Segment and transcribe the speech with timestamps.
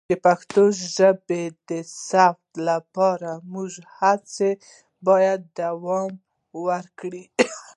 [0.09, 0.63] د پښتو
[0.95, 1.71] ژبې د
[2.07, 4.51] ثبت لپاره زموږ هڅې
[5.07, 6.11] باید دوام
[6.65, 7.23] وکړي.